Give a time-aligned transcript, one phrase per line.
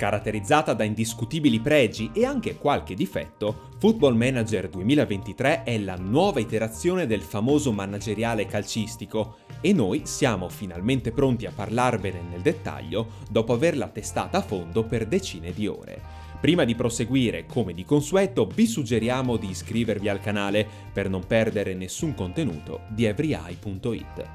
[0.00, 7.06] Caratterizzata da indiscutibili pregi e anche qualche difetto, Football Manager 2023 è la nuova iterazione
[7.06, 13.88] del famoso manageriale calcistico e noi siamo finalmente pronti a parlarvene nel dettaglio dopo averla
[13.88, 16.00] testata a fondo per decine di ore.
[16.40, 21.74] Prima di proseguire, come di consueto, vi suggeriamo di iscrivervi al canale per non perdere
[21.74, 24.28] nessun contenuto di everyeye.it.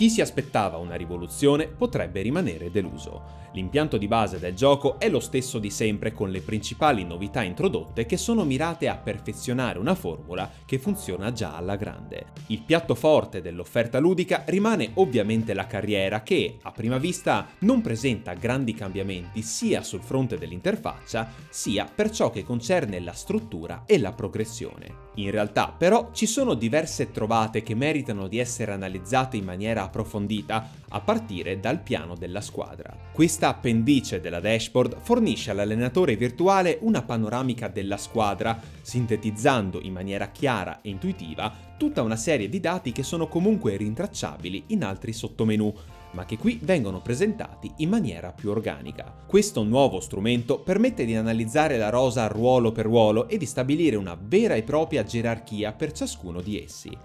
[0.00, 3.48] Chi si aspettava una rivoluzione potrebbe rimanere deluso.
[3.52, 8.06] L'impianto di base del gioco è lo stesso di sempre con le principali novità introdotte
[8.06, 12.28] che sono mirate a perfezionare una formula che funziona già alla grande.
[12.46, 18.32] Il piatto forte dell'offerta ludica rimane ovviamente la carriera che, a prima vista, non presenta
[18.32, 24.12] grandi cambiamenti sia sul fronte dell'interfaccia sia per ciò che concerne la struttura e la
[24.12, 25.08] progressione.
[25.14, 30.70] In realtà però ci sono diverse trovate che meritano di essere analizzate in maniera approfondita
[30.88, 32.96] a partire dal piano della squadra.
[33.12, 40.80] Questa appendice della dashboard fornisce all'allenatore virtuale una panoramica della squadra, sintetizzando in maniera chiara
[40.80, 45.74] e intuitiva tutta una serie di dati che sono comunque rintracciabili in altri sottomenu,
[46.12, 49.14] ma che qui vengono presentati in maniera più organica.
[49.26, 54.18] Questo nuovo strumento permette di analizzare la rosa ruolo per ruolo e di stabilire una
[54.20, 56.96] vera e propria gerarchia per ciascuno di essi.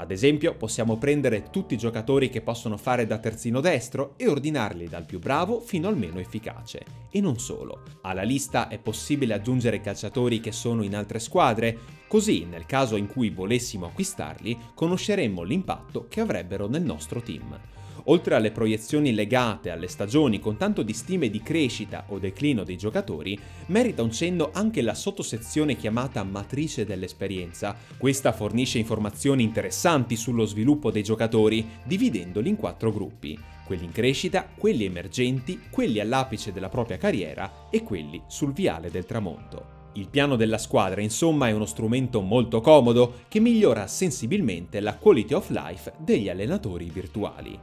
[0.00, 4.88] Ad esempio, possiamo prendere tutti i giocatori che possono fare da terzino destro e ordinarli
[4.88, 6.80] dal più bravo fino al meno efficace.
[7.10, 7.82] E non solo.
[8.00, 11.76] Alla lista è possibile aggiungere calciatori che sono in altre squadre,
[12.08, 17.58] così nel caso in cui volessimo acquistarli, conosceremmo l'impatto che avrebbero nel nostro team.
[18.04, 22.76] Oltre alle proiezioni legate alle stagioni con tanto di stime di crescita o declino dei
[22.76, 27.76] giocatori, merita un cenno anche la sottosezione chiamata matrice dell'esperienza.
[27.96, 33.38] Questa fornisce informazioni interessanti sullo sviluppo dei giocatori, dividendoli in quattro gruppi
[33.70, 39.06] quelli in crescita, quelli emergenti, quelli all'apice della propria carriera e quelli sul viale del
[39.06, 39.78] tramonto.
[39.92, 45.34] Il piano della squadra insomma è uno strumento molto comodo che migliora sensibilmente la quality
[45.34, 47.58] of life degli allenatori virtuali.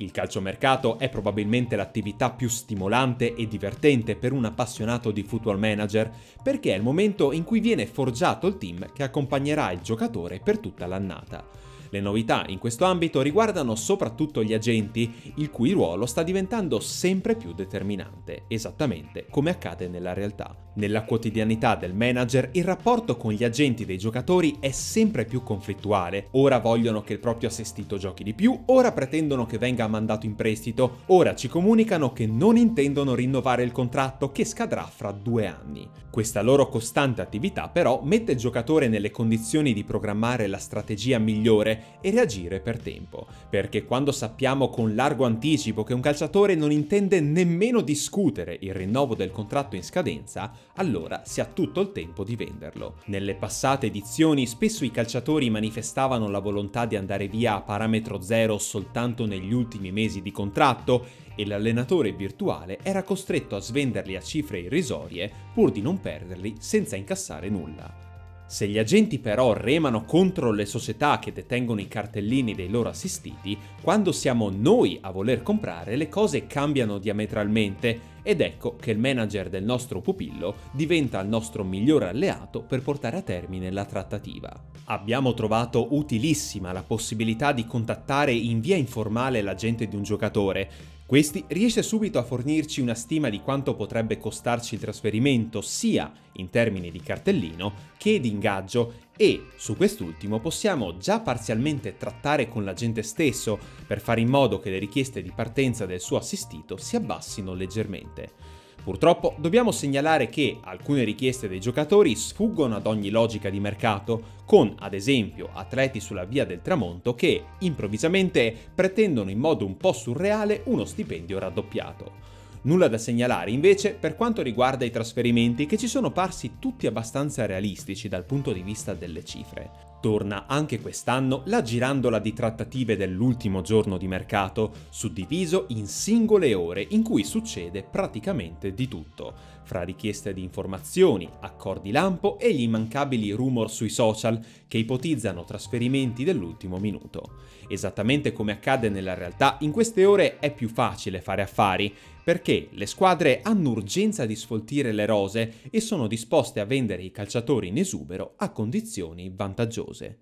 [0.00, 6.10] Il calciomercato è probabilmente l'attività più stimolante e divertente per un appassionato di football manager,
[6.42, 10.58] perché è il momento in cui viene forgiato il team che accompagnerà il giocatore per
[10.58, 11.69] tutta l'annata.
[11.90, 17.34] Le novità in questo ambito riguardano soprattutto gli agenti, il cui ruolo sta diventando sempre
[17.34, 20.54] più determinante, esattamente come accade nella realtà.
[20.74, 26.28] Nella quotidianità del manager il rapporto con gli agenti dei giocatori è sempre più conflittuale.
[26.32, 30.36] Ora vogliono che il proprio assistito giochi di più, ora pretendono che venga mandato in
[30.36, 35.88] prestito, ora ci comunicano che non intendono rinnovare il contratto che scadrà fra due anni.
[36.08, 41.79] Questa loro costante attività però mette il giocatore nelle condizioni di programmare la strategia migliore
[42.00, 47.20] e reagire per tempo, perché quando sappiamo con largo anticipo che un calciatore non intende
[47.20, 52.36] nemmeno discutere il rinnovo del contratto in scadenza, allora si ha tutto il tempo di
[52.36, 52.96] venderlo.
[53.06, 58.58] Nelle passate edizioni spesso i calciatori manifestavano la volontà di andare via a parametro zero
[58.58, 64.60] soltanto negli ultimi mesi di contratto e l'allenatore virtuale era costretto a svenderli a cifre
[64.60, 68.09] irrisorie pur di non perderli senza incassare nulla.
[68.50, 73.56] Se gli agenti però remano contro le società che detengono i cartellini dei loro assistiti,
[73.80, 79.50] quando siamo noi a voler comprare le cose cambiano diametralmente ed ecco che il manager
[79.50, 84.52] del nostro pupillo diventa il nostro miglior alleato per portare a termine la trattativa.
[84.86, 90.68] Abbiamo trovato utilissima la possibilità di contattare in via informale l'agente di un giocatore,
[91.10, 96.50] questi riesce subito a fornirci una stima di quanto potrebbe costarci il trasferimento sia in
[96.50, 103.02] termini di cartellino che di ingaggio e su quest'ultimo possiamo già parzialmente trattare con l'agente
[103.02, 107.54] stesso per fare in modo che le richieste di partenza del suo assistito si abbassino
[107.54, 108.59] leggermente.
[108.82, 114.74] Purtroppo dobbiamo segnalare che alcune richieste dei giocatori sfuggono ad ogni logica di mercato, con
[114.78, 120.62] ad esempio atleti sulla via del tramonto che improvvisamente pretendono in modo un po' surreale
[120.64, 122.29] uno stipendio raddoppiato.
[122.62, 127.46] Nulla da segnalare invece per quanto riguarda i trasferimenti che ci sono parsi tutti abbastanza
[127.46, 129.88] realistici dal punto di vista delle cifre.
[130.02, 136.86] Torna anche quest'anno la girandola di trattative dell'ultimo giorno di mercato, suddiviso in singole ore
[136.90, 139.34] in cui succede praticamente di tutto,
[139.70, 146.24] fra richieste di informazioni, accordi lampo e gli immancabili rumor sui social che ipotizzano trasferimenti
[146.24, 147.34] dell'ultimo minuto.
[147.68, 151.94] Esattamente come accade nella realtà, in queste ore è più facile fare affari,
[152.24, 157.12] perché le squadre hanno urgenza di sfoltire le rose e sono disposte a vendere i
[157.12, 160.18] calciatori in esubero a condizioni vantaggiose.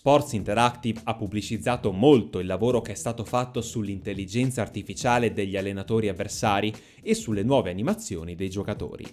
[0.00, 6.08] Sports Interactive ha pubblicizzato molto il lavoro che è stato fatto sull'intelligenza artificiale degli allenatori
[6.08, 9.04] avversari e sulle nuove animazioni dei giocatori.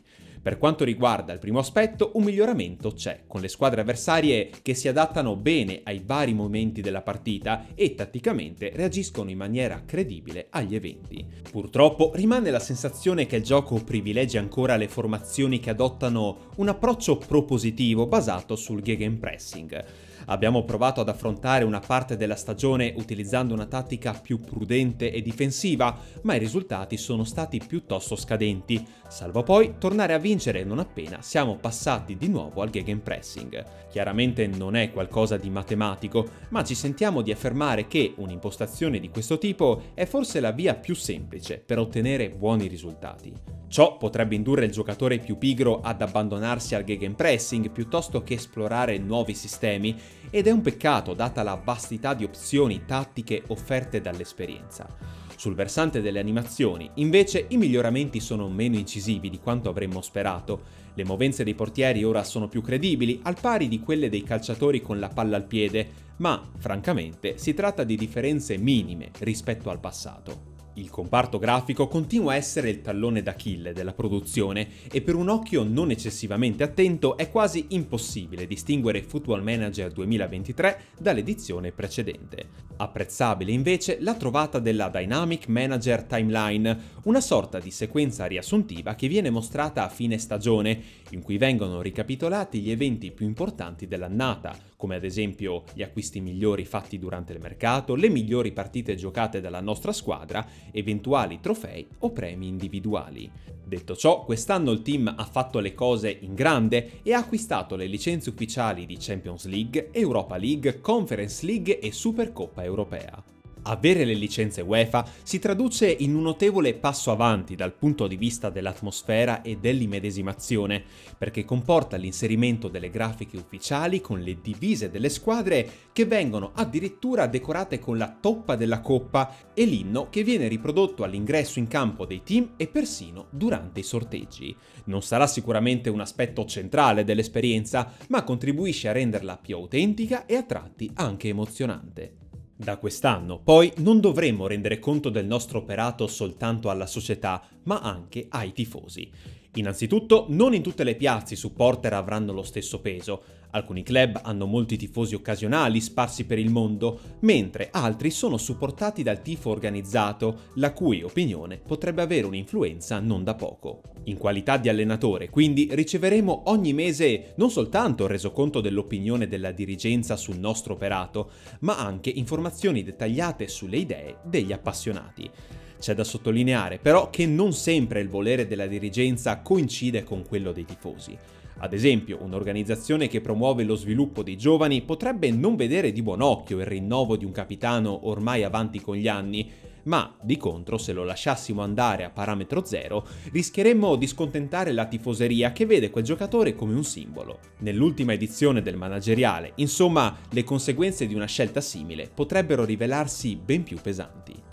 [0.42, 4.88] Per quanto riguarda il primo aspetto, un miglioramento c'è, con le squadre avversarie che si
[4.88, 11.26] adattano bene ai vari momenti della partita e tatticamente reagiscono in maniera credibile agli eventi.
[11.52, 17.18] Purtroppo rimane la sensazione che il gioco privilegi ancora le formazioni che adottano un approccio
[17.18, 24.12] propositivo basato sul gegenpressing Abbiamo provato ad affrontare una parte della stagione utilizzando una tattica
[24.14, 30.18] più prudente e difensiva, ma i risultati sono stati piuttosto scadenti, salvo poi tornare a
[30.18, 33.88] vincere non appena siamo passati di nuovo al gegenpressing.
[33.90, 39.38] Chiaramente non è qualcosa di matematico, ma ci sentiamo di affermare che un'impostazione di questo
[39.38, 43.57] tipo è forse la via più semplice per ottenere buoni risultati.
[43.70, 49.34] Ciò potrebbe indurre il giocatore più pigro ad abbandonarsi al gegenpressing piuttosto che esplorare nuovi
[49.34, 49.96] sistemi
[50.30, 54.88] ed è un peccato data la vastità di opzioni tattiche offerte dall'esperienza.
[55.36, 60.86] Sul versante delle animazioni, invece, i miglioramenti sono meno incisivi di quanto avremmo sperato.
[60.96, 65.00] Le movenze dei portieri ora sono più credibili, al pari di quelle dei calciatori con
[65.00, 70.57] la palla al piede, ma, francamente, si tratta di differenze minime rispetto al passato.
[70.78, 75.64] Il comparto grafico continua a essere il tallone d'Achille della produzione e per un occhio
[75.64, 82.66] non eccessivamente attento è quasi impossibile distinguere Football Manager 2023 dall'edizione precedente.
[82.78, 89.32] Apprezzabile invece la trovata della Dynamic Manager Timeline, una sorta di sequenza riassuntiva che viene
[89.32, 95.04] mostrata a fine stagione, in cui vengono ricapitolati gli eventi più importanti dell'annata, come ad
[95.04, 100.48] esempio gli acquisti migliori fatti durante il mercato, le migliori partite giocate dalla nostra squadra,
[100.72, 103.30] eventuali trofei o premi individuali.
[103.66, 107.88] Detto ciò, quest'anno il team ha fatto le cose in grande e ha acquistato le
[107.88, 113.36] licenze ufficiali di Champions League, Europa League, Conference League e Supercoppa europea.
[113.70, 118.50] Avere le licenze UEFA si traduce in un notevole passo avanti dal punto di vista
[118.50, 120.82] dell'atmosfera e dell'immedesimazione,
[121.18, 127.78] perché comporta l'inserimento delle grafiche ufficiali con le divise delle squadre che vengono addirittura decorate
[127.78, 132.54] con la toppa della coppa e l'inno che viene riprodotto all'ingresso in campo dei team
[132.56, 134.56] e persino durante i sorteggi.
[134.86, 140.44] Non sarà sicuramente un aspetto centrale dell'esperienza, ma contribuisce a renderla più autentica e a
[140.44, 142.27] tratti anche emozionante.
[142.60, 148.26] Da quest'anno, poi, non dovremmo rendere conto del nostro operato soltanto alla società, ma anche
[148.30, 149.12] ai tifosi.
[149.58, 153.22] Innanzitutto, non in tutte le piazze i supporter avranno lo stesso peso.
[153.52, 159.24] Alcuni club hanno molti tifosi occasionali sparsi per il mondo, mentre altri sono supportati dal
[159.24, 163.82] tifo organizzato, la cui opinione potrebbe avere un'influenza non da poco.
[164.04, 170.16] In qualità di allenatore, quindi, riceveremo ogni mese non soltanto il resoconto dell'opinione della dirigenza
[170.18, 171.32] sul nostro operato,
[171.62, 175.30] ma anche informazioni dettagliate sulle idee degli appassionati.
[175.80, 180.66] C'è da sottolineare però che non sempre il volere della dirigenza coincide con quello dei
[180.66, 181.18] tifosi.
[181.60, 186.60] Ad esempio, un'organizzazione che promuove lo sviluppo dei giovani potrebbe non vedere di buon occhio
[186.60, 189.50] il rinnovo di un capitano ormai avanti con gli anni,
[189.84, 195.52] ma di contro se lo lasciassimo andare a parametro zero rischieremmo di scontentare la tifoseria
[195.52, 197.40] che vede quel giocatore come un simbolo.
[197.60, 203.78] Nell'ultima edizione del manageriale, insomma, le conseguenze di una scelta simile potrebbero rivelarsi ben più
[203.82, 204.47] pesanti.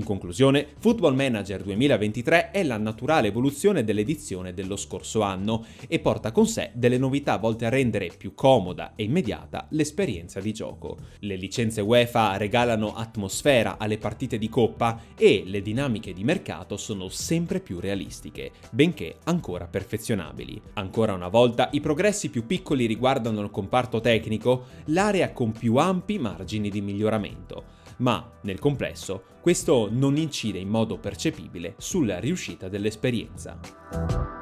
[0.00, 6.32] In conclusione, Football Manager 2023 è la naturale evoluzione dell'edizione dello scorso anno e porta
[6.32, 10.96] con sé delle novità volte a rendere più comoda e immediata l'esperienza di gioco.
[11.18, 17.10] Le licenze UEFA regalano atmosfera alle partite di coppa e le dinamiche di mercato sono
[17.10, 20.62] sempre più realistiche, benché ancora perfezionabili.
[20.74, 26.18] Ancora una volta, i progressi più piccoli riguardano il comparto tecnico, l'area con più ampi
[26.18, 34.39] margini di miglioramento ma nel complesso questo non incide in modo percepibile sulla riuscita dell'esperienza.